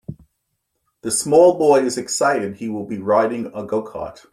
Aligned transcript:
The 1.01 1.11
small 1.11 1.59
boy 1.59 1.81
is 1.81 1.95
excited 1.95 2.55
he 2.55 2.69
will 2.69 2.87
be 2.87 2.97
riding 2.97 3.45
a 3.53 3.63
gocart. 3.63 4.25